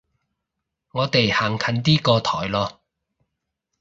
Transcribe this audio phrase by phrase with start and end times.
[0.93, 2.77] 我哋行近啲個台囉